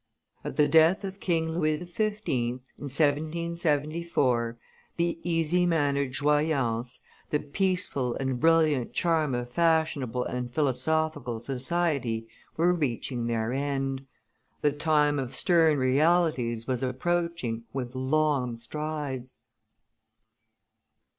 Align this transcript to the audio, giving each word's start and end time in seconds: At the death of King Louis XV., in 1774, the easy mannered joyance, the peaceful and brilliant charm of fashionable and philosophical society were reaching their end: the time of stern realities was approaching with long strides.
At 0.43 0.55
the 0.55 0.67
death 0.67 1.03
of 1.03 1.19
King 1.19 1.49
Louis 1.51 1.77
XV., 1.85 2.21
in 2.27 2.53
1774, 2.79 4.57
the 4.97 5.19
easy 5.21 5.67
mannered 5.67 6.11
joyance, 6.11 7.01
the 7.29 7.37
peaceful 7.37 8.15
and 8.15 8.39
brilliant 8.39 8.93
charm 8.93 9.35
of 9.35 9.51
fashionable 9.51 10.23
and 10.23 10.51
philosophical 10.51 11.39
society 11.39 12.27
were 12.57 12.73
reaching 12.73 13.27
their 13.27 13.53
end: 13.53 14.07
the 14.61 14.71
time 14.71 15.19
of 15.19 15.35
stern 15.35 15.77
realities 15.77 16.65
was 16.65 16.81
approaching 16.81 17.65
with 17.71 17.93
long 17.93 18.57
strides. 18.57 19.41